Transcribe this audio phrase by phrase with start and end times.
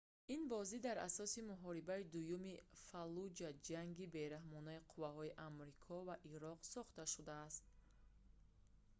[0.35, 2.53] ин бозӣ дар асоси муҳорибаи дуюми
[2.85, 7.65] фаллуҷа ҷанги бераҳмонаи қувваҳои амрико ва ироқ сохта шудааст